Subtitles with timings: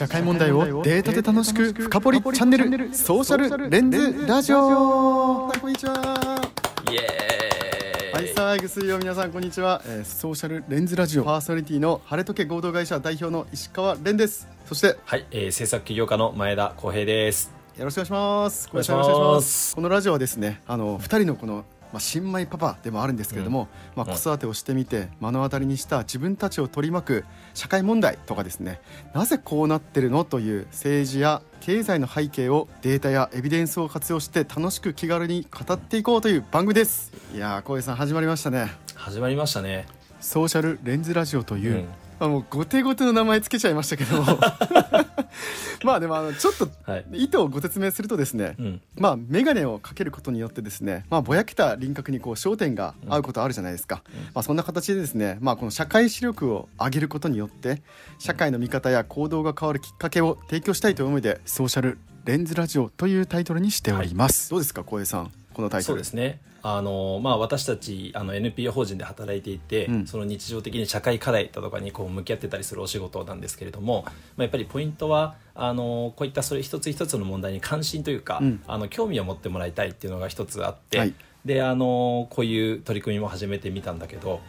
[0.00, 5.46] 社会問題をデータで楽しく深掘りチャンネルソーシャルレンズラジオ。
[5.46, 6.40] はいこんにちは。
[6.90, 8.12] イエーイ。
[8.14, 11.24] はいさあぐすいよ皆さんこんにちは、えーソーシャルレンズラジオ。
[11.24, 14.48] パーソナリティの晴れとけ合同会社代表の石川蓮です。
[14.64, 17.52] そしてはい、えー、制作起業家の前田浩平です。
[17.76, 18.70] よろしくお願いします。
[18.70, 19.06] お願いします。
[19.06, 21.66] よろくお願いしこのラジオはですね、あの二人のこの。
[21.92, 28.80] まあ、新米パパでもあるんですけれども、まあ、うん子育てをしてみて目の当たりにした自分たちを取り巻く社会問題とかですね
[29.14, 37.12] なぜこうなってるのという政治や経済の背景をデータやエビデンスを活用して楽しく気軽に語っていこうという番組です。
[37.34, 38.72] いやー浩平さん始まりましたね。
[38.94, 39.86] 始まりましたね。
[40.20, 41.88] ソーシャルレンズラジオという、うん
[42.20, 44.22] あもう後手後手の名前つけちゃいましたけど
[45.84, 47.06] まあでもあのちょっとはい。
[47.12, 48.80] 意図をご説明するとですね、うん。
[48.96, 54.02] まあ眼鏡をかけることによってですね、まあ、ぼやけた輪郭にこう焦点が合うことあるじゃないですか、
[54.34, 57.82] まあ、そんな形でですね、まあ、この社会視力を上げることによって
[58.18, 65.39] 社会の見方や行動が変わるきっかけを提供したいという思いでソーシャルレンズラジオというタイトルにしております、どうですか浩平さん？
[65.60, 65.84] このタイトル。
[65.84, 66.40] そうですね。
[66.62, 70.06] あのまあ私たちあの NPO 法人で働いていて、うん。
[70.06, 78.62] その日常的に社会課題だとかにこう向き合ってたりするお仕事なんですけれども、まあ、やっぱりポイントはあのこういったそれ一つ一つの問題に関心というか、うん。
[78.66, 81.14] あの興味を持ってもらいたいっていうのが一つあって、はい。
[81.44, 84.40] であのこういう取り組みも始めてみたんだけど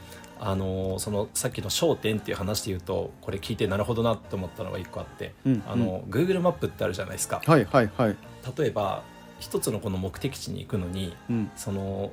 [0.41, 5.63] あのそのさっきの焦点っていう話で言うとこれ聞いてなるほどなって思ったのが一個あって、うん。
[5.67, 7.41] あの Google マップってあるじゃないですか。
[7.45, 8.17] はいはいはい、
[8.57, 9.03] 例えば
[9.41, 12.11] 一つのこの目的地に行くのにうん、その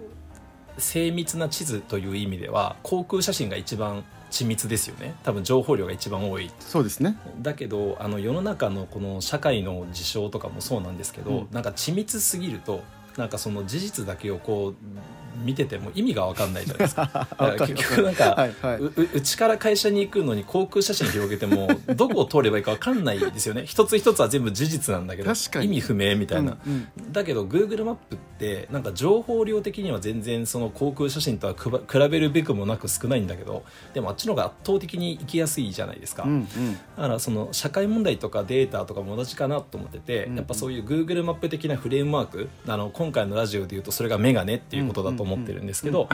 [0.79, 5.15] 精密な地図という意味では航空写真が一番緻密ですよね。
[5.25, 6.51] 多分情報量が一番多い。
[6.61, 7.17] そうですね。
[7.41, 11.49] だけどあの世の中のこの社会の事象とかもそうなんですけど、うん。
[11.51, 12.83] なんか緻密すぎると
[13.17, 14.75] なんかその事実だけをこ
[15.28, 17.06] う見てても意味が分かんないじゃないですか。
[17.12, 18.77] だから結局なんか、はいはい。
[18.78, 23.65] うううちから会社に行くのに航空写真広げても どこを通ればいいか分かんないですよね。
[23.66, 25.32] 一つ一つは全部事実なんだけど
[25.62, 27.12] 意味不明みたいな、うんうん。
[27.12, 36.72] だけど Google マップってなんか情報量的には全然その航空写真とはくば比べるべくもなく少ないんだけどでもあっちの方が圧倒的に行きやすいじゃないですか、うんうん。
[36.75, 40.37] だからその社会問題とかデータとかも同じかなと思ってて、うんうん。
[40.37, 46.09] やっぱそういう Google マップ的なフレームワークあの今回のラジオでいうとそれがメガネっていうことだと思ってるんですけど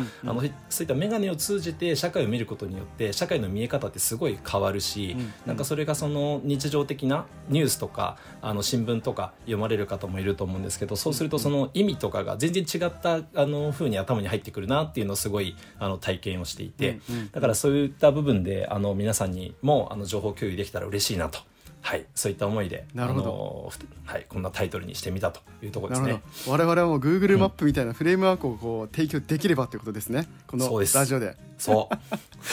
[0.68, 17.00] そういったメガネを通じて社会を見ることによって社会の見え方ってすごい変わるし、うなんかそれがその日常的なニュースとかあの新聞とか読まれる方もいると思うんですけどそうするとその意味とかが全然違ったあの風に頭に入ってくるなっていうのをすごいあの体験をしていて、
[17.32, 21.40] だからそういった部分であの皆さんにもあの情報共有できたら嬉しいなと。
[21.86, 23.72] はい、そういった思いでなるほど。
[24.06, 26.22] はい、こんなタイトルにしてみたというところですね。
[26.48, 30.26] 我々はもう Google マップみたいなフレームワークをこう提供できればということですね。
[30.46, 31.36] このラジオで。
[31.58, 31.94] そう。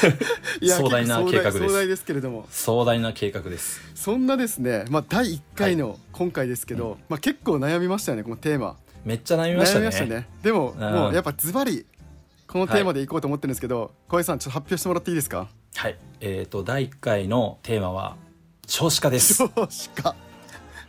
[0.65, 1.59] いや壮大な計画です。
[1.59, 2.45] 壮大ですけれども。
[2.51, 3.79] 壮大な計画です。
[3.95, 8.75] そんなですね、まあ、第1回の今回ですけど、まあ、結構悩みましたよねこのテーマ。
[9.05, 10.27] めっちゃ悩みましたね。
[10.43, 10.79] でも、ん。
[10.81, 11.85] もうやっぱズバリ
[12.47, 15.47] このテーマでいこうと思ってるんですけど小江さんちょっと発表してもらっていいですか？
[15.75, 18.17] はい、えっ、と第1回のテーマは
[18.71, 19.33] 少子化です。
[19.33, 20.15] 少子化。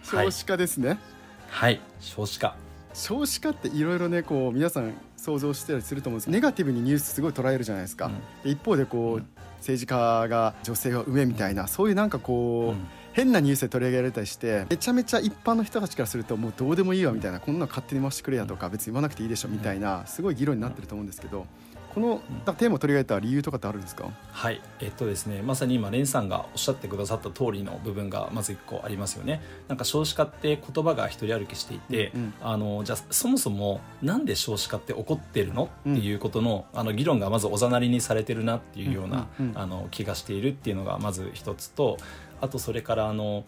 [0.06, 0.26] はい。
[0.26, 1.00] 少子化ですね、
[1.48, 2.54] はい、少子化。
[2.94, 8.20] 少子化っていろいろねこう皆さん想像してたりすると思うんですネガティブにニュースすごい捉えるじゃないですか、うん。
[8.44, 9.26] で一方でこう、うん
[9.58, 12.86] 政治家が女性を上みたいなそういうなんかこう、うん。
[13.12, 21.46] 変なニュースで取り上げられたりしてめちゃめちゃ一般の人たちからするともうどうでもいいわみたいなこんなの勝手に回してくれやとか別に言わなくていいでしょみたいなすごい議論になってると思うんですけど
[21.94, 22.22] この
[22.54, 24.08] テーマを取り上げた理由とかってあるんですか？
[24.30, 29.42] はい、えっとですね、まさに今レンさんがおっしゃってくださった通りの部分がまず1個ありますよね。
[29.68, 32.34] なんか少子化って言葉が一人歩きしていて、うんうん。
[32.40, 35.68] あのじゃあそもそもなんで少子化って起こってるの？
[35.80, 39.58] っていうことの,、あの議論がまずおざなりにされてるなっていうような、うんうんうん。
[39.58, 41.98] あの気がしているっていうのがまず一つと、
[42.40, 43.44] あとそれからあの。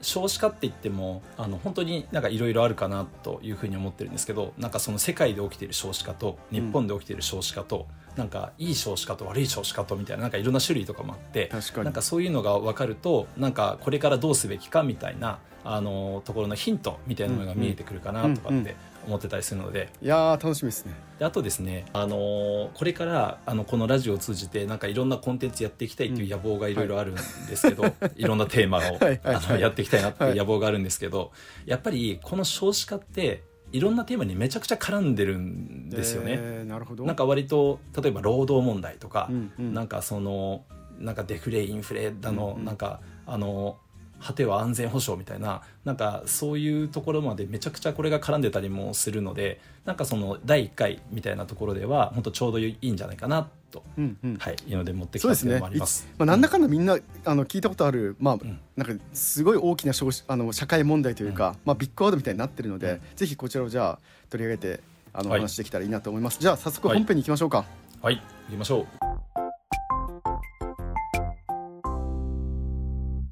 [0.00, 18.76] 少子化って言ってもあの本当になんかいろいろあるかなというふうに思ってるんですけどなんかその世界で起きている少子化と日本で起きている少子化と、なんかいい少子化と悪い少子化とみたいななんかいろんな種類とかもあってなんかそういうのが分かるとなんかこれからどうすべきかみたいなあのところのヒントみたいなのが見えてくるかなとかうんうんって
[19.06, 19.90] 思ってたりするので。
[20.02, 20.94] いやー楽しみですね。
[21.18, 27.84] であとですね、あのーこれからあのこのラジオを通じてなんかいろんなコンテンツやっていきたいっていう野望がいろいろあるんですけど、
[28.16, 29.36] い、 ろんなテーマを はいはいはい。
[29.36, 31.32] あのやっていきたいなっていう野望があるんですけど、
[31.64, 33.42] やっぱりこの少子化って
[33.72, 36.36] いろんなテーマにめちゃくちゃ絡んでるんですよね。
[36.38, 37.04] えーなるほど。
[37.04, 39.74] なんか割と例えば労働問題とか、うんうん。
[39.74, 40.64] なんかその
[40.98, 42.64] なんかデフレインフレだの、うんうん。
[42.64, 43.78] なんかあの
[44.20, 54.36] 果ては安全保障みたいななんかそういうところまでめちゃくちゃこれが絡んでたりもするのでなんかその第1回みたいなところでは本当ちょうどいいんじゃないかなと、うんうん。
[54.36, 56.08] はい、いうので持ってきそうですねたっていうのもあります。
[56.18, 58.60] まあ、なんだかんだみんなあの聞いたことある、まあん。
[58.76, 59.92] なんかすごい大きな
[60.28, 63.00] あの社会問題というか、まあ、ビッグワードみたいになってるので、うん。
[63.16, 63.98] ぜひこちらをじゃあ
[64.30, 64.80] 取り上げて
[65.12, 65.40] あの、はい。
[65.40, 66.38] お話しできたらいいなと思います。
[66.40, 66.98] じゃあ早速はい。
[66.98, 67.64] 本編に行きましょうか、
[68.02, 68.16] はい。
[68.16, 69.15] 行きましょう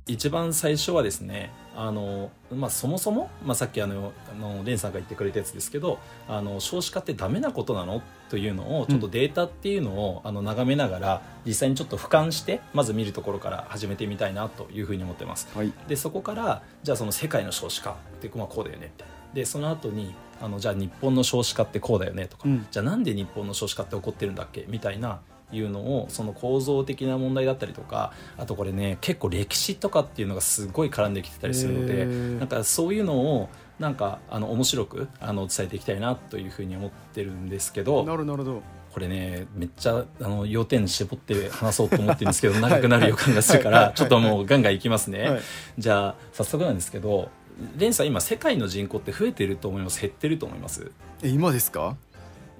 [0.07, 5.99] 一番最初はですねあの、まあ、そもそも、まあ、さっきあのあのレンさんが言ってくれたやつですけど
[6.29, 8.03] あの少子化ってダメなことなの？
[8.29, 15.49] というのをちょっとデータっていうのを、あの眺めながら実際にちょっと俯瞰してまず見るところから始めてみたいなというふうに思ってます。
[15.57, 15.73] はい。
[15.89, 18.93] でそこからじゃあその世界の少子化って、まあ、こうだよね。
[19.33, 22.67] でその後にあのじゃあ日本の少子化ってこうだよねとか、うん。
[22.71, 24.65] じゃあなんで日本の少子化って起こってるんだっけ？
[24.69, 25.21] みたいな
[25.53, 32.39] いうのをその構造的な問題だったりとかあとこれね結構歴史とかっていうのがすごい絡んできてたりするのへでー。
[32.39, 33.49] なんかそういうのを
[33.79, 38.63] なんかあの面白くあの伝えていきたいなというふうに思ってるんですけどなるほど
[38.93, 45.41] これねめっちゃあの要点絞って話そうと思ってるんですけど長くなる予感がするかはいはいはいらちょっともうガンガンいきますね、はい。
[45.79, 47.31] じゃあ早速なんですけど
[47.77, 50.01] レンさん今世界の人口って増えてると思います？
[50.01, 50.91] 減ってると思います？
[51.23, 51.97] え今ですか？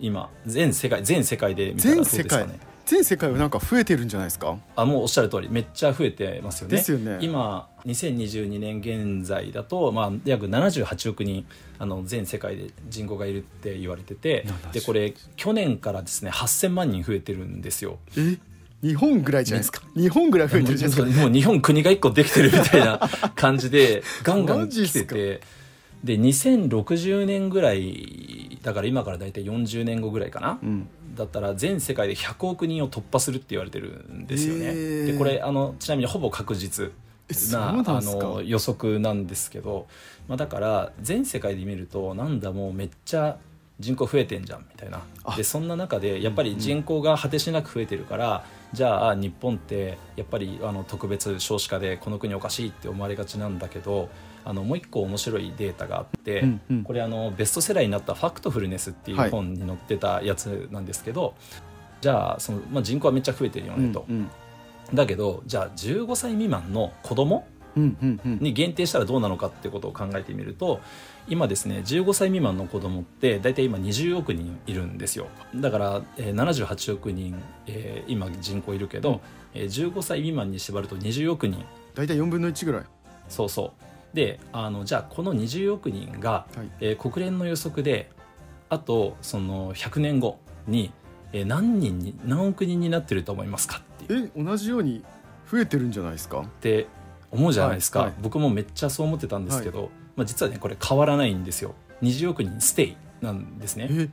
[0.01, 4.59] 今全世界全世界で見たらどうですかね全世界はなんか増えてるんじゃないですか？
[4.77, 6.77] あもうおっしゃる通りめっちゃ増えてますよね。
[6.77, 7.19] ですよね。
[7.21, 11.47] 今2022年現在だと、まあ、約78億人
[11.79, 17.99] あの全世界で人口がいるって言われてて70でこれ去年からですね8000万人増えてるんですよ。
[18.19, 18.39] え？
[18.83, 21.23] 日本ぐらいじゃないですか、日本ぐらい増えてるじゃないですか？
[21.23, 22.99] もう日本国が一個できてるみたいな
[23.35, 25.41] 感じでガンガン来てて。
[26.05, 34.67] で2060年ぐらいだから今から大体40年後ぐらいかな、うんだったら全世界で100億人を突破するって言われてるんですよね。
[34.67, 35.13] へー。
[35.13, 36.93] でこれあのちなみにほぼ確実
[37.53, 37.73] なあ
[38.03, 39.87] の予測なんですけど、
[40.29, 43.39] まあ、だから全世界で見るとなんだもうめっちゃ
[43.81, 45.03] 人口増えてんじゃんみたいな。
[45.25, 45.37] あ。
[45.37, 54.11] でそんな中でやっぱり人口が果てしなく増えてるから、じゃあ日本ってやっぱりあの特別少子化でこの国おかしいって思われがちなんだけど
[54.45, 56.83] あのもう一個面白いデータがあって、うんうん。
[56.85, 59.29] これあのベストセラーになった「ファクトフルネス」っていはい。
[59.29, 61.35] う本に載ってたやつなんですけど、
[62.01, 64.29] じゃあその、まあ、人口はめっちゃ増えてるよねと、うん
[64.93, 68.39] だけどじゃあ15歳未満の子供うんうんうん。
[68.41, 70.81] に限定したらどうなのかってことを考えてみると
[71.27, 75.27] 今ですね15歳未満の子供って大体今20億人いるんですよ。
[75.57, 79.23] だから、えー78億人、えー今人口いるけど、
[79.55, 81.65] えー15歳未満に縛ると20億人。
[81.95, 82.83] 大体4分の1ぐらい。
[83.31, 86.71] そうそうであのじゃあこの20億人が、はい。
[86.81, 88.11] えー国連の予測で
[88.71, 90.93] あとその100年後に、
[91.33, 94.33] えー何人に何億人になってると思いますかっていう。
[94.37, 95.05] え同じように
[95.51, 96.41] 増えてるんじゃないですか？
[96.41, 96.87] って
[97.31, 98.17] 思うじゃないですか、はいはい。
[98.23, 101.75] 僕もめっちゃそう思ってたんですけど、まあ、実はねこれ変わらないんですよ。
[102.03, 103.89] 20億人ステイなんですね。
[103.91, 104.09] え？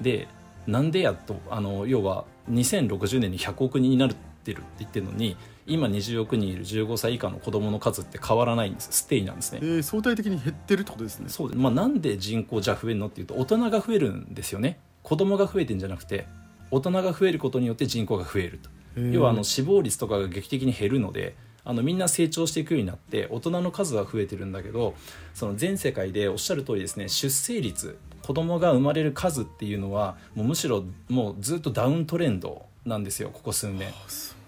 [0.00, 0.28] で
[0.66, 4.10] なんでやとあの要は2060年に100億人になっ
[4.44, 5.36] てるって言ってるのに
[5.66, 8.88] 今20億人いる15歳以下の子供の数って変わらないんです。
[8.92, 9.60] ステイなんですね。
[9.62, 11.28] えー相対的に減ってるってことですね。
[11.28, 11.50] そう。
[11.50, 14.78] でまあ、なんで人口じゃあ増えるのっていうと大人が増えるんですよね。
[15.02, 16.26] 子供が増えてんじゃなくて
[16.70, 18.70] 大人が増えることによって人口が増えると。
[19.00, 19.12] へー。
[19.12, 21.34] 要はあの死亡率とかが劇的に減るので
[21.64, 24.94] あのみんな成長していくようになって大人の数は増えてるんだけど
[25.34, 33.92] その全世界でおっしゃる通りですね出生率子供が生まれる数っていうのはもうむしろもうずっとダウントレンドなんですよここ数年。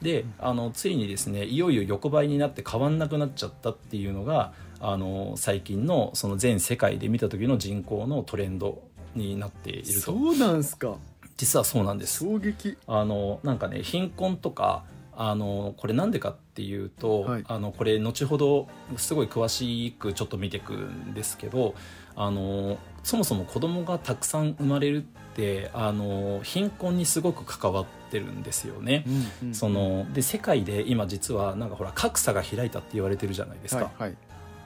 [0.02, 8.82] であのついにですねいよいよ横ばいになって変わんなくなっちゃったっていうのがあの最近のその全世界で見た時の人口のトレンド
[9.14, 10.00] になっていると。
[10.00, 10.96] そうなんすか。
[11.36, 12.24] 実はそうなんです。
[12.24, 12.76] 衝撃。
[12.86, 14.84] あのなんかね貧困とか
[15.16, 17.44] あのこれなんでかっていうと、はい。
[17.48, 21.74] あのこれ後ほどすごい詳しくちょっと見ていくんですけど
[22.14, 25.00] あのそもそも子供がたくさん生まれるっ
[25.34, 29.04] てあの貧困にすごく関わってるんですよね。
[29.06, 34.16] うんうんそので世界で今実はなんかほら格差が開いたって言われてるじゃないですか、はいはい。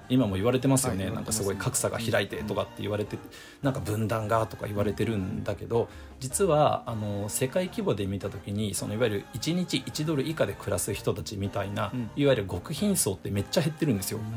[0.08, 3.16] 今も言われてますよね、はいなんかすごい格差が開いてとかって言われて、
[3.62, 5.88] なんか分断がとか言われてるんだけど
[6.20, 12.10] 実はあの世界規模で見た時にそのいわゆる1日1ドル以下で暮らす人たちみたいな、うん。
[12.16, 14.18] いわゆる極貧層ってめっちゃ減ってるんですよ。
[14.18, 14.36] うんうんうん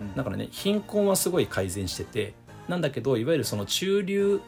[0.00, 0.14] うんうん。
[0.16, 2.34] だからね貧困はすごい改善してて
[2.68, 4.40] なんだけどいわゆるその中流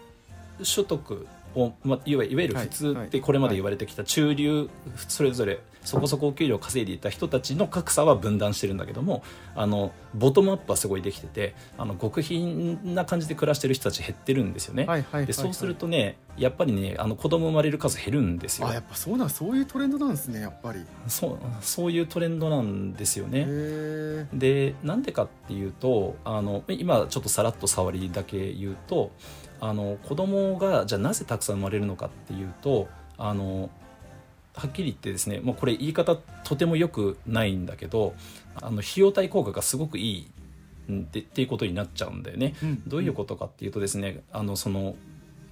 [0.63, 4.69] 所得を、まあ、いわゆる普通ってこれまで言われてきた中流
[5.09, 9.23] それぞれそこそこお給料を稼いでいた人たちの格差は分断してるんだけども
[9.55, 14.87] あのボトムアップはすごいできててあの極貧な感じで暮らしてる人たち減ってるんですよね。
[15.27, 18.69] でそうするとねやっぱりねあの子供生まれる数減るんですよ。
[18.69, 20.85] あやっぱそうなんそういうトレンドなんですねやっぱり。
[21.09, 23.47] そうそういうトレンドなんですよね。
[24.33, 29.13] でなんでかっていうとあの今ちょっとさらっと触りだけ言うと
[29.61, 32.89] あの子供がじゃあなぜたくさん生まれるのかっていうと
[33.19, 33.71] あの
[34.55, 38.15] はっきり言ってですねもうこれ言い方とてもよくないんだけど
[38.57, 40.31] あの費用対効果がすごくいい
[41.13, 42.55] でっていうことになっちゃうんだよね。
[42.63, 44.97] うん、どういうことかっていうとですねあのその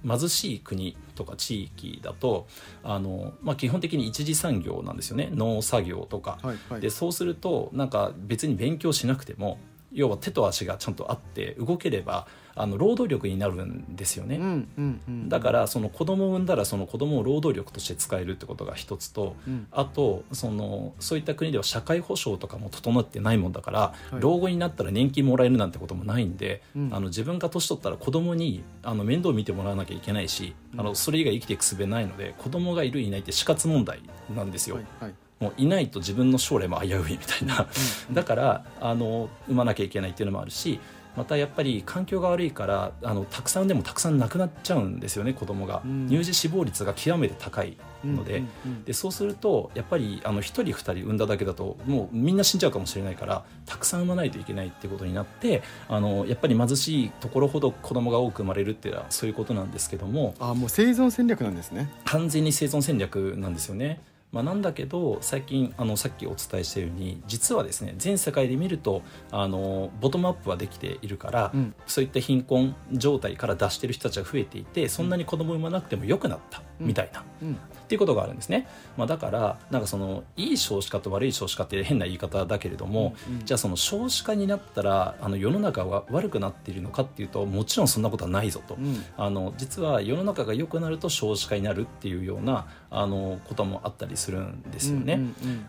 [0.05, 2.47] 貧しい国とか地域だと
[2.83, 5.29] あの、まあ、基本的に一次産業なんですよね。
[5.33, 9.59] 農作業とか、はいはい、でそうするとなんか別に勉強しなくても
[9.91, 12.27] 要は手と足がちゃんとあって動ければ
[12.59, 34.01] あの労働力になるんですよね、うんうんうん、だからその子供を産んだらその子供を労働力として使えるってことが一つと、うん、あとそのそういった国では社会保障とかも整ってないもんだから、はい、老後になったら年金もらえるなんてこともないんで、うん、あの自分が年取ったら子供にあに面倒見てもらわなきゃいけないし、うん、あのそれ以外生きていく術ないので子供がいるいないって死活問題
[34.35, 34.75] なんですよ。
[34.75, 35.13] はいはい。
[35.39, 37.65] もういないと自分の将来も危ういみたいな、
[38.11, 40.81] だからあの産まなきゃいけないっていうのもあるし
[41.15, 48.37] またやっぱり環境が悪いからあのたくさんでもたくさん亡くなっちゃうんですよね子供が、うん、乳児死亡率が極めて高いので。
[48.37, 60.35] うんうんうん、でそうするとやっぱりあの1人2人産んだだけだともうみんな死んじゃうかもしれないからたくさん産まないといけないってことになってあのやっぱり貧しいところほど子供が多く生まれるっていうのはそういうことなんですけども。
[60.39, 61.89] あもう生存戦略なんですね。
[62.05, 63.99] 完全に生存戦略なんですよね。
[64.31, 77.59] まあ、なんだけど最近あのさっきお伝えしたように実はですね全世界で見るとあのボトムアップはできているから、うん、そういった貧困状態から出してる人たちが増えていてそんなに子供産まなくてもよくなったみたいな、うんうん、
[77.89, 78.67] っていうことがあるんですね、
[78.97, 83.15] まあ、だからなんかそのいい少子化と悪い少子化って変な言い方だけれども、
[83.45, 88.77] じゃあその少子化になったらあの世の中は悪くなっているのかっていうともちろんそんなことはないぞと、
[89.17, 95.19] あの実は世の中が良くなると少子化になるっていうようなあのこともあったりするんですよね。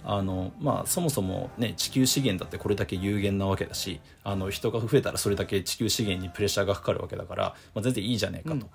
[0.05, 8.67] あのまあ、そもそも、ね、地球資源だってこれだけ有限なわけだしあの人が増えたらそれだけ地球資源にプレッシャーがかかるわけだから、まあ、全然いいじゃねえかと。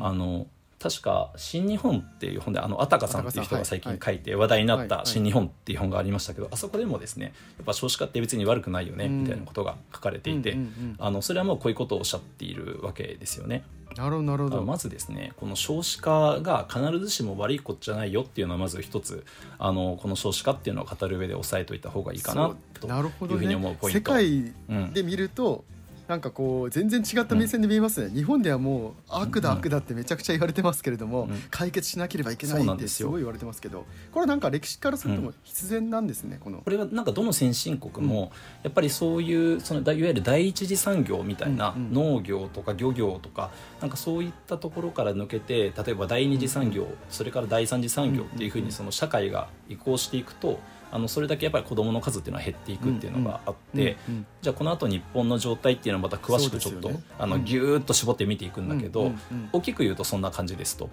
[0.00, 0.46] あの
[0.84, 10.58] 確か「新日本」っていう本であのあたかさんっていう人が最近書いて話題になった「新日本」っていう本がありましたけどあそこでもですねやっぱ少子化って別に悪くないよねみたいなことが書かれていて
[10.98, 13.64] あのそれはもうこういうことをおっしゃっているわけですよね。
[13.96, 19.24] なるほどまずですねこの少子化が必ずしも悪いことじゃないよっていうのはまず一つ
[19.58, 24.14] あのこの少子化っていうのを語る上で押さえておいた方がいいかなというふうに思うポイント。
[24.14, 25.64] ね、世界で見ると、
[26.06, 36.58] なんかこう全然違った目線で見えますね、うん、日本ではもう悪だ悪だってめちゃくちゃ言われてますけれども、うん、解決しなければいけないってすごい言われてますけどこれなんか歴史からすると必然なんですね、この。
[36.58, 38.32] これはなんかどの先進国も
[38.62, 50.58] やっぱりそういうそのいわゆる第一次産業みたいな農業とか漁業とかなんかそういったところから抜けて例えば第二次産業それから第三次産業っていうふうにその社会が移行していくと
[50.94, 53.96] あのそれだけやっぱり子どもの数っていうのは減っていくっていうのがあって、
[54.42, 59.10] じゃあこのあと日本の状態っていうのはまた詳しくちょっと、ね、あのギューッと絞って見ていくんだけど、
[59.52, 60.88] 大きく言うとそんな感じですと。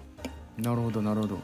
[0.58, 1.38] なるほどなるほど。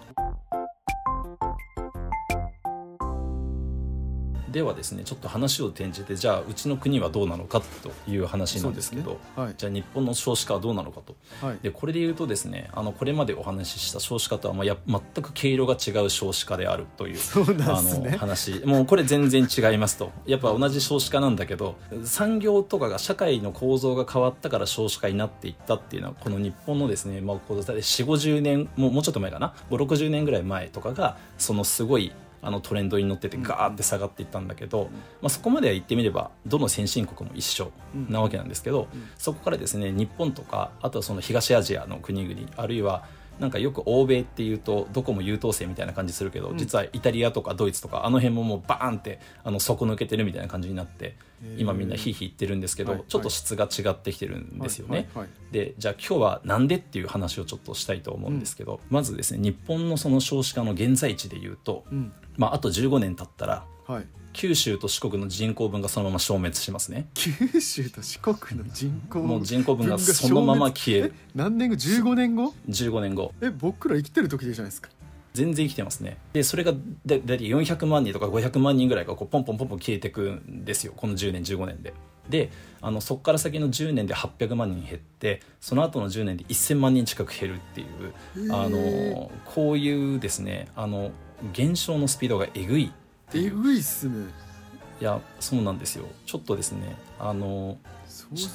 [4.51, 9.19] ではですねちょっと話を転じてじゃあうちの国はどうなのかという話なんですけど、ね。
[9.37, 18.65] はい、じゃあ日本の少子化はどうなのかと、はい、でこれで言うとですねあのこれまでお話しした少子化とはまあや全く毛色が違う少子化であるという、ね、あの話。
[18.65, 20.13] もうこれ全然違いますと。
[20.27, 34.91] やっぱ同じ少子化なんだけど産業とかが社会の構造が変わったから少子化になっていったっていうのはこの日本のですね、まあ、4 5 0年もうもうちょっと前かな？5 6 0年ぐらい前とかがそのすごいあのトレンドに乗っててガーって下がっていったんだけど、
[35.21, 37.73] まあ、そこまでは言ってみればどの先進国も一緒
[38.09, 43.05] なわけなんですけど、そこからですね日本とかあとはその東アジアの国々あるいは
[43.39, 51.17] なんかよく欧米っていうとどこも優等生みたいな感じするけど、実はイタリアとかドイツとかあの辺ももうバーンってあの底抜けてるみたいな感じになって
[51.57, 55.09] 今みんなひいひい言ってるんですけど、ちょっと質が違ってきてるんですよね。
[55.53, 61.85] でじゃあ今日はなんでっていう話をちょっとしたいと思うんですけど、まずですね日本のその少子化の現在地で言うと、
[62.37, 67.09] まあ、あと15年経ったら、はい、九州と四国の人口分がそのまま消滅しますね。
[67.15, 71.15] 九州と四国の人口もう人口分がそのまま消える。
[71.35, 73.33] 何年後？15年後？15年後。
[73.41, 74.91] え僕ら生きてる時じゃないですか
[75.39, 76.19] 全然生きてますね。
[76.33, 80.93] でそれがだだい400万人とか500万人ぐらいがこうポンポンポンポン消えていくんですよ。
[80.97, 81.95] この10年15年で。
[82.29, 82.51] で
[82.83, 91.11] あのそこから先の10年で800万人減ってその後の10年で1000万人近く減るっていうあのこういうですねあの
[91.55, 92.93] 減少のスピードがえぐい
[93.33, 94.27] えぐいっすね。
[95.01, 96.07] いやそうなんですよ。
[96.27, 97.79] ちょっとですねあの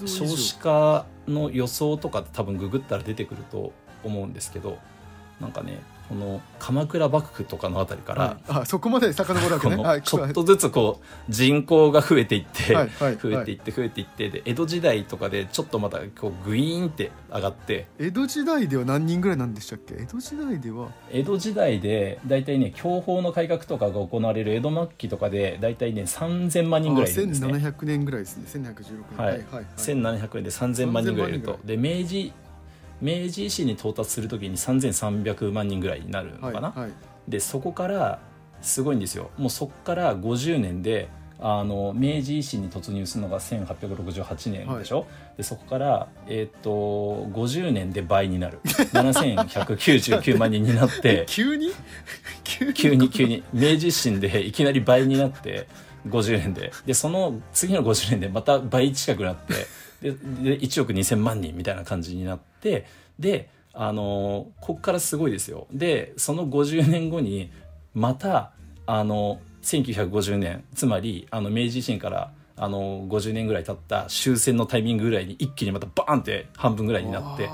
[0.06, 3.72] 少子化の予想とか多分ググったら出てくると
[4.04, 4.78] 思うんですけど
[5.40, 8.38] なんかねこの鎌倉幕府とかのあたりから、はい。
[8.62, 9.77] あそこまで遡るわけね。
[9.77, 19.95] こはちょっとずつこう人口が増えていって、はいはい増えていって増えていってで江戸時代とかでちょっとまたこうグイーンって上がって江戸時代では何人ぐらいなんでしたっけ？
[20.00, 20.89] 江戸時代では。
[21.12, 27.53] 江戸時代で大体ね享保の改革とかが行われる江戸末期とかで大体ね3000万人ぐらいいるんですね。
[27.53, 28.45] 1700年ぐらいですね。
[28.48, 29.17] 1716年。
[29.17, 29.45] はい。
[29.77, 31.53] 1700円で3000万人ぐらいいると。
[31.53, 32.33] 3000万で明治
[33.02, 36.92] 明治維新に到達するときに3300万人ぐらいになるのかな、はいはい。
[37.28, 38.20] でそこから
[38.62, 39.30] すごいんですよ。
[39.38, 41.10] もうそこから50年で
[41.40, 48.60] あの明治維新に突入するのが1868年でしょ、でそこから、えー、と50年で倍になる。
[48.64, 51.26] 7199万人になって。
[51.28, 51.72] 急に？
[52.46, 52.74] 急に？
[52.74, 53.44] 急に急に。
[53.54, 55.68] 明治維新でいきなり倍になって
[56.08, 56.72] 50年で。
[56.86, 59.54] でその次の50年でまた倍近くなって
[60.03, 62.86] でで1億2000万人みたいな感じになって
[63.17, 65.67] であのこっからすごいですよ。
[65.72, 67.51] でその50年後に
[67.95, 68.51] また
[68.86, 77.50] あの1950年つまりあの明治維新からあの50年ぐらい経った終戦のタイミングぐらいに一気にまたバーンって半分ぐらいになって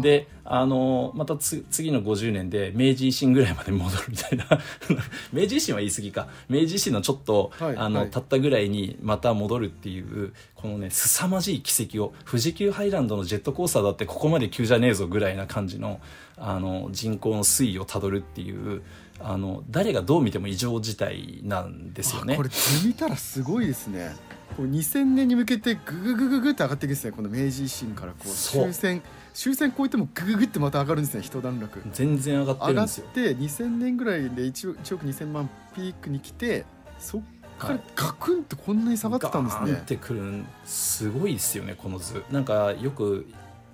[0.00, 4.46] であのまたつ次の50年で明治維新ぐらいまで戻るみたいな。
[5.32, 6.28] 明治維新は言い過ぎか。
[6.48, 8.10] 明治維新のちょっと、はいあのはい。
[8.10, 16.00] 経ったぐらいにまた戻るっていうこのね凄まじい奇跡を富士急ハイランドのジェットコースターだってここまで急じゃねえぞぐらいな感じの
[16.36, 18.82] あの人口の推移をたどるっていう
[19.20, 22.34] あの誰がどう見ても異常事態なんですよね。
[22.34, 22.42] あこ。
[22.42, 24.14] れ図見たらすごいですね
[24.56, 27.12] こう2000年に向けてグググググって上がっていくんですね。
[27.12, 28.64] この明治維新からこうそう。
[28.64, 31.22] 終戦終戦超えてもグググってまた上がるんですね。
[31.22, 31.82] 一段落。
[31.92, 33.06] 全然上がって上がっるんですよ。
[33.08, 36.64] て2000年ぐらいで 1, 億1億2000万ピークに来て
[36.98, 37.22] そっ
[37.58, 39.60] からガクンとこんなに下がってたんですね。
[39.62, 42.22] ガーンってくるんすごいですよねこの図。
[42.30, 43.26] なんかよく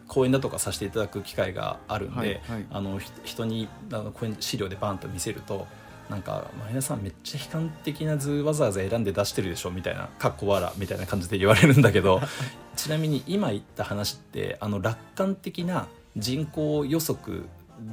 [0.08, 2.66] 講演だとかさせていただく機会があるんで、はいはい。
[2.70, 5.66] あのひ人にあの講演資料でバンと見せると
[6.10, 12.20] なんか前田さんめっちゃ悲観的な図わざわざ選んで出してるでしょみたいな「かっこわら」みたいな感じで言われるんだけど
[12.76, 15.86] ちなみに今言った話ってあの楽観的な
[16.16, 17.44] 人口予測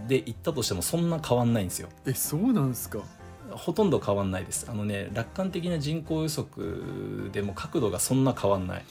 [0.08, 1.90] で言ったとしてもそんな変わんないんですよ。
[2.06, 3.00] えそうなんですか？
[3.52, 8.84] ほとんど変わんないですあのね楽観的な人口予測でも角度がそんな変わんない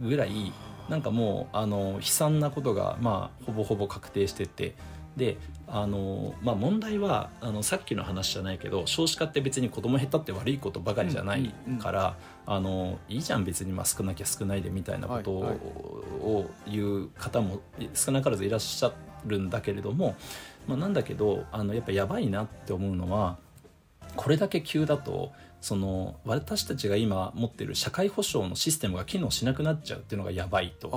[0.00, 0.52] ぐらい
[0.88, 4.74] なんかもうあの悲惨なことがまあほぼほぼ確定してて
[5.16, 17.60] であの、まあ、問題はあのさっきの話じゃないけど少子化って別に子供減ったって悪いことばかりじゃないから、あのいいじゃん別にまあ少なきゃ少ないでみたいなことを言う方も
[17.94, 18.92] 少なからずいらっしゃ
[19.26, 20.16] るんだけれども、
[20.66, 23.36] まあ、なんだけどあのやっぱやばいなって思うのは
[24.16, 30.90] これだけ急だとその私たちが今持ってる社会保障のシステムが機能しなくなっちゃうっていうのがやばいと。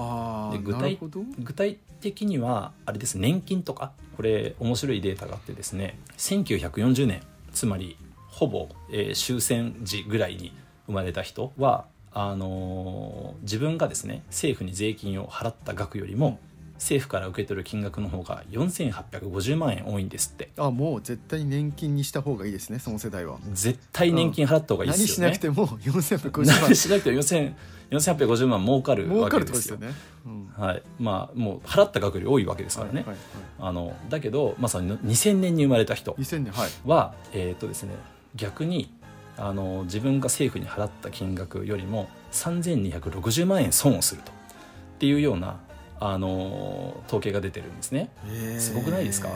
[0.52, 0.98] で具体
[1.40, 7.22] 具体的にはあれです年金とかこれ面白いデータがあってですね1940年
[7.54, 7.96] つまり
[8.28, 10.52] ほぼ、えー終戦時ぐらいに
[10.88, 16.40] 生まれた人はあのー自分がですね政府に税金を払った額よりも
[16.86, 20.52] 政府から受け取る金額の方が4850万円多いんですって。
[20.56, 23.40] あもう絶対に年金にした方がいいですねその世代は。
[23.54, 26.76] 絶対年金払った方がいいで何しすよね、なくても4850何万。
[26.76, 27.54] しなくても4000
[27.92, 29.78] 4850万儲かるわけですすよ。
[29.78, 29.94] ね、
[30.26, 30.48] うん。
[30.56, 30.84] はい。
[31.00, 33.18] まあもう払った額より多いわけですからね、はいはい
[33.58, 36.70] あのだけど、まあ、その2000年に生まれた人2000年はい。
[36.86, 37.96] は、えーとですね、
[38.36, 38.94] 逆に
[39.38, 44.32] あの自分が政府に払った金額よりも3260万円損をすると。
[44.32, 45.60] っていうような
[46.00, 48.10] あの統計が出てるんですね。
[48.28, 48.60] えー。
[48.60, 49.30] すごくないですか？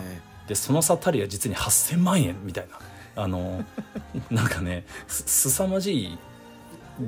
[0.48, 2.80] でその差たりは実に8000万円みたいな。
[3.24, 3.65] あの
[4.32, 6.17] なんかねすすさまじい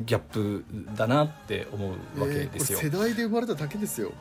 [0.05, 2.79] ギャップだなって思うわけですよ。
[2.79, 4.11] 世代で生まれただけですよ。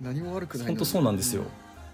[0.00, 1.42] 何も悪くない本当そうなんですよ、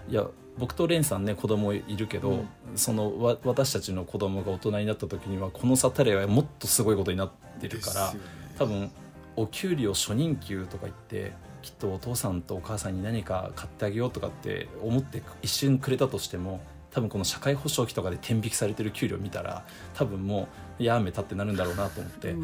[0.08, 0.26] いや
[0.58, 2.48] 僕とレンさんね子供いるけど、うん。
[2.76, 8.20] そのわ私たちの子供が大人になった時にはこの差たれはもっとすごいことになってるから、ね。
[8.58, 8.90] 多分
[9.36, 20.48] お給料初任給とか言ってきっとお父さんとお母さんに何か買ってあげようとかって思って一瞬くれたとしても多分この社会保障費とかで天引きされてる給料見たら多分も
[20.78, 22.34] うやめたってなるんだろうなと思って。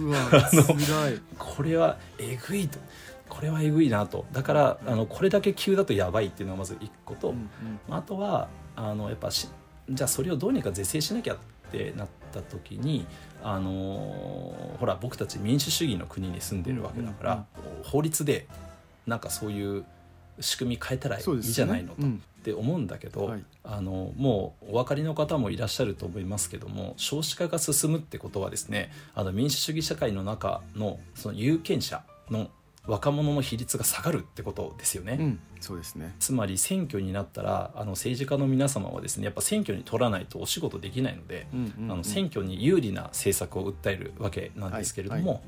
[1.39, 2.79] これはえぐいと
[3.29, 4.25] これはえぐいなと。
[4.33, 7.51] だからあのこれだけ急だとやばいっていうのがまず一個と、うん
[7.89, 7.95] うん。
[7.95, 9.49] あとはあのやっぱし
[9.91, 11.37] じゃあそれをどうにか是正しなきゃっ
[11.71, 13.07] てなっった時に
[13.43, 13.71] あの
[14.79, 17.83] ほら僕たち民主主義の国に住んでるわけだから、うんうん。
[17.83, 18.47] 法律で
[19.09, 19.85] なんかそういう
[20.41, 22.23] 仕組み変えたらいいじゃないのと、うん。
[22.41, 23.45] って思うんだけど、はい。
[23.65, 32.49] あのもうお分かりの方もいらっしゃると思いますけども少子化が進むってことはですねあの民主主義社会の中のその有権者の
[32.87, 35.19] 若者の比率が下がるってことですよね。
[35.21, 35.41] うん。
[35.61, 36.15] そうですね。
[36.21, 41.93] つまり選挙になったらあの政治家の皆様はですねやっぱ選挙に取らないとお仕事できないので、うんうんうん。
[41.93, 45.41] あの選挙に有利な政策を訴えるわけなんですけれども、はい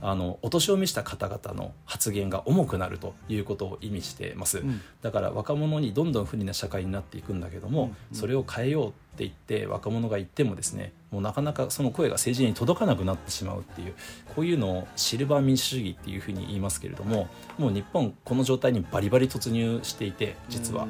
[0.00, 4.80] あのお年を召した方々の発言が重くなるということを意味してます、うん。
[5.02, 7.88] だから若者にどんどん不利な社会になっていくんだけども、うん。
[7.88, 13.94] うんそれを変えようって言って若者が言ってもですねもうなかなかその声が政治に届かなくなってしまうっていう
[14.34, 20.86] こういうのをシルバー民主主義っていうふうに言いますけれどももう日本この状態にバリバリ突入していて実は。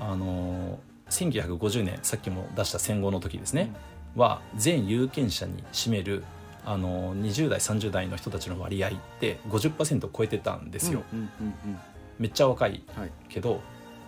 [0.00, 0.78] あの
[1.10, 3.70] 1950年さっきも出した戦後の時ですね、
[4.16, 6.24] は全有権者に占める
[6.64, 11.78] あの20代30代の人たちの割合って50%を超えてたんですよ、うんうんうんうん。
[12.18, 13.10] めっちゃ若いはい。
[13.28, 13.60] けど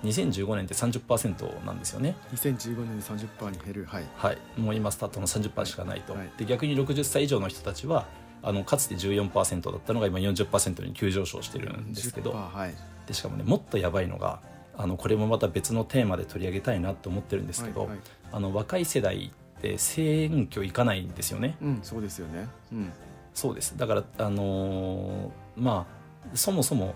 [0.05, 2.15] 2015年って30%なんですよね。
[2.35, 3.87] 2015年で30%に減る。
[3.87, 4.05] はい。
[4.17, 4.39] はい。
[4.59, 8.07] もう今スタートの30%しかないと、はいで逆に60歳以上の人たちは
[8.43, 12.33] あのかつて14%だったのが今40%に急上昇してるんですけど。
[12.33, 12.75] 10%はい。
[13.07, 14.41] でしかもねもっとやばいのが
[14.77, 17.99] あのこれもまた別のテーマで取り上げたいなと思ってるんですけど、はいはい。
[18.33, 19.44] あの若い世代って
[19.79, 21.57] 選挙行かないんですよね。
[21.61, 22.49] うんそうですよね。
[22.73, 22.93] うん。
[23.35, 23.77] そうです。
[23.77, 25.87] だからあのーま
[26.33, 26.95] あそもそも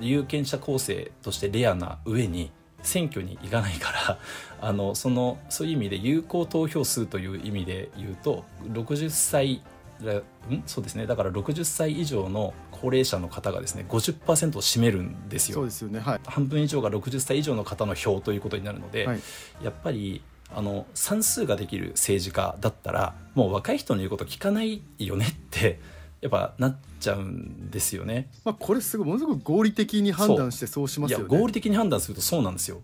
[0.00, 2.50] 有権者構成としてレアな上に
[2.82, 4.18] 選挙に行かないから
[4.60, 9.62] あのそのそういう意味で有効投票数という意味で言うと60歳
[10.02, 10.22] らん？
[10.66, 11.06] そうですね。
[11.06, 15.56] だから60歳以上の高齢者の方がですね50%を占めるんですよ。
[15.56, 16.00] そうですよね。
[16.00, 16.20] はい。
[16.24, 19.20] 半分以上が60歳以上の方の票ということになるので、はい。
[19.62, 20.22] やっぱり
[20.54, 25.78] あの算数ができる政治家だったらもう若い人の言うこと聞かないよねって
[26.20, 28.30] やっぱなっちゃうんですよね。
[28.44, 31.24] まあこれすごいものすごく合理的に判断してそうしますよね。
[31.30, 32.82] いや合理的に判断するとそうなんですよ。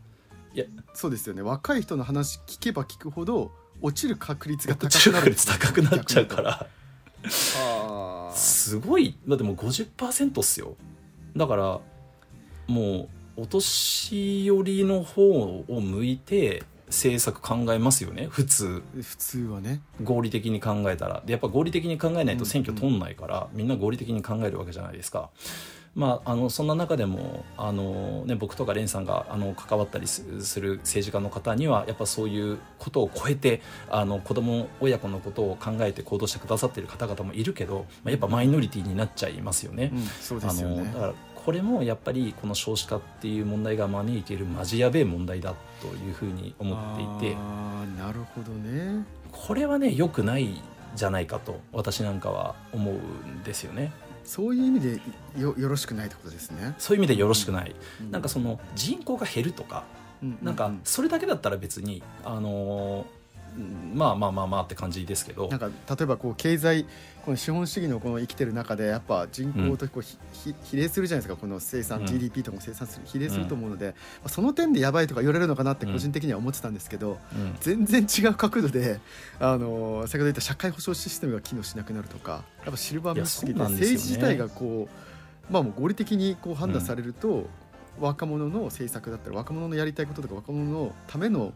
[0.54, 1.42] いやそうですよね。
[1.42, 3.52] 若い人の話聞けば聞くほど
[3.82, 5.30] 落ちる確率が高くなる。
[5.30, 6.66] 率高くなっちゃうから。
[8.34, 9.18] すごい。
[9.28, 10.76] だってもう50%っすよ。
[11.36, 11.80] だから
[12.68, 18.82] もうお年寄りの方を向いて政策考えますよね普通。
[19.00, 19.80] 普通はね。
[20.02, 21.22] 合理的に考えたら。
[21.24, 25.30] でやっぱ合理的に考えないと選挙通んないから、みんな合理的に考えるわけじゃないですか。
[25.96, 39.90] まあ、あのそんな中でもあの、ね、僕とか蓮さんがあの関わったりすする政治家の方にはやっぱそういうことを超えてあの子供親子のことを考えて行動してくださっている方々もいるけど、まあ、やっぱマイノリティになっちゃいますよね。
[39.90, 40.84] うんそうであすよね。
[40.84, 41.14] のだから
[41.46, 47.36] これもやっぱりこの少子化っていう問題が招いているマジやべえ問題だというふうに思っていて
[47.96, 49.06] なるほどね。
[49.30, 50.60] これはね良くない
[50.96, 53.92] じゃないかと私なんかは思うんですよね。
[54.24, 55.00] そういう意味で
[55.38, 59.84] よよろしくないってことですね、そういう意味でよろしくない、うなんかその人口が減るとか、
[60.20, 63.15] うんなんかうそれだけだったら別にあのーうん
[63.94, 65.48] まあまあまあまあって感じですけど。
[65.48, 66.86] なんか例えばこう経済
[67.24, 71.40] この資本主義のこの生きてる中でやっぱ人口とこうひ、ひ比例するじゃないですか。
[71.40, 72.06] この生産、うん。
[72.06, 75.92] GDP とかも生産する比例すると思うので、まあその点でやばいとか言われるのかなってうん。
[75.92, 77.56] 個人的には思ってたんですけど、うん。
[77.60, 79.00] 全然違う角度で、
[79.40, 84.88] あのー先ほど言った社会保障システムが機能しなくなるとかやっぱシルバー民主主義で政治自体がこ
[85.50, 87.48] うまあもう合理的にこう判断されると、
[88.00, 91.52] 若者の政策だったり若者のやりたいこととか若者のための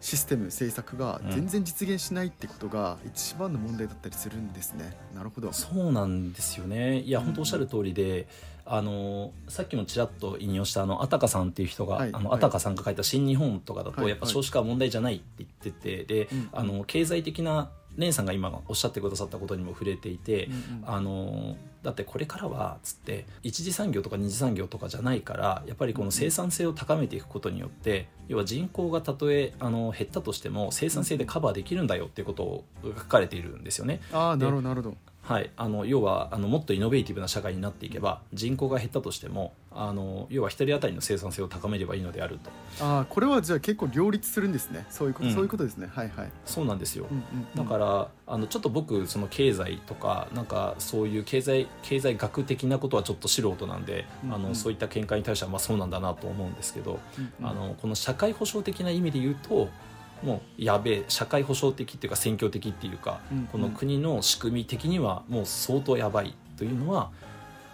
[0.00, 4.96] システム政策が全然実現しないってことが一番の問題だったりするんですね。
[5.14, 5.52] なるほど。
[5.52, 7.00] そうなんですよね。
[7.00, 7.24] いやうん。
[7.26, 8.28] 本当おっしゃる通りで、
[8.64, 12.10] あのさっきもちらっと引用したあのあたかさんっていう人が、はい。
[12.12, 12.38] あのはい。
[12.38, 14.10] あたかさんが書いた「新日本」とかだと、はい。
[14.10, 16.48] やっぱ少子化は問題じゃないって言っててで、うん。
[16.52, 34.00] あの経済的な蓮さんが今おっしゃってくださったことにも触れていて、うんうんあのだってこれからはつって一次産業とか二次産業とかじゃないからやっぱりこの生産性を高めていくことによって要は人口がたとえあの減ったとしても生産性でカバーできるんだよっていうことを書かれているんですよね。
[34.12, 34.96] ああなるほどなるほど。
[35.28, 42.50] はい、あの要はあのもっとイノベーティブな社会になっていけば人口が減ったとしてもあの要は一人当たりの生産性を高めればいいのであると。
[42.82, 44.86] ああこれはじゃあ結構両立するんですね。
[44.88, 45.34] そういうこと、うん。
[45.34, 45.90] そういうことですね。
[45.92, 46.32] はいはい。
[46.46, 47.24] そうなんですよ、うんうん
[47.56, 47.62] うん。
[47.62, 54.34] だからあのちょっと僕その経済とかなんかそういう経済経済学的なことはちょっと素人なんで、うんうん。
[54.34, 57.46] あのそういった見解に対してはまあそうなんだなと思うんですけど、うんうん。
[57.46, 59.68] あのこの社会保障的な意味で言うと
[60.22, 67.10] もうやべえ社会保障的っていうか選挙的っていうか、うんうんこの国の仕組み的にはもう相当やばいというのは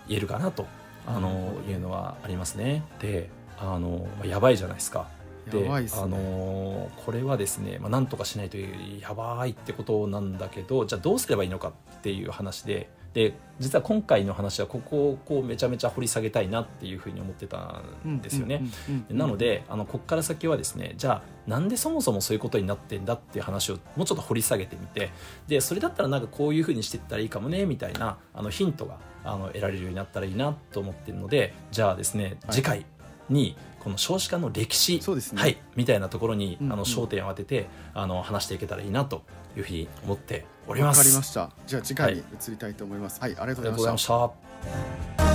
[0.09, 0.67] 言えるかなと
[1.07, 2.83] あのいうのはありますね。
[3.01, 5.09] であのまあやばいじゃないですか。
[5.51, 18.63] でねあのーこれはですね、まあ、なんとかしないとやばいってことなんだけどじゃあどうすればいいのかっていう話でで実は今回の話はここをこうめちゃめちゃ掘り下げたいなっていうふうに思ってたんですよね。
[19.09, 25.11] なのであのここから先はですねじゃあなんでそもそもそういうことになってんだっていう話をもうちょっと掘り下げてみて
[25.47, 32.87] でそれだったらなんかこういうふうにしていったらいいかもねみたいなあのヒントがあの得られるようになったらいいなと思ってるのでじゃあですね、はい次回
[33.31, 35.01] にこの少子化の歴史
[35.37, 39.25] はい、みたいなところに、あの焦点を当ててあの話していけたらいいなと
[39.57, 41.03] いうふうに思っておりまわす。
[41.03, 45.34] かりましたじゃあ次回に移りたいと思いますはい、ありがとうありがとうございました。